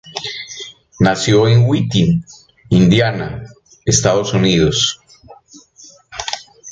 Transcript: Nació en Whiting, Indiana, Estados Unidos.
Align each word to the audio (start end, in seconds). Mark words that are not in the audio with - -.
Nació 0.99 1.47
en 1.47 1.67
Whiting, 1.69 2.25
Indiana, 2.69 3.43
Estados 3.85 4.33
Unidos. 4.33 4.99